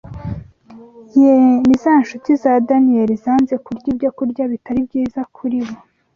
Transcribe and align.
Yee 1.15 1.37
ni 1.65 1.75
za 1.83 1.93
ncuti 2.01 2.31
za 2.41 2.51
Daniyeli 2.67 3.15
zanze 3.23 3.55
kurya 3.65 3.87
ibyokurya 3.93 4.43
bitari 4.51 4.79
byiza 4.87 5.21
kuri 5.35 5.59
bo 5.65 5.75